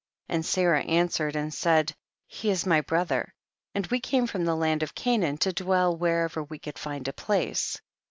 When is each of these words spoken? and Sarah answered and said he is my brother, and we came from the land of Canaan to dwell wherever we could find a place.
and 0.27 0.43
Sarah 0.43 0.81
answered 0.85 1.35
and 1.35 1.53
said 1.53 1.93
he 2.25 2.49
is 2.49 2.65
my 2.65 2.81
brother, 2.81 3.31
and 3.75 3.85
we 3.85 3.99
came 3.99 4.25
from 4.25 4.45
the 4.45 4.55
land 4.55 4.81
of 4.81 4.95
Canaan 4.95 5.37
to 5.37 5.53
dwell 5.53 5.95
wherever 5.95 6.41
we 6.41 6.57
could 6.57 6.79
find 6.79 7.07
a 7.07 7.13
place. 7.13 7.79